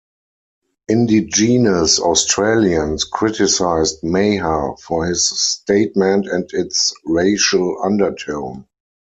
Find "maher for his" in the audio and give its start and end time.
4.01-5.27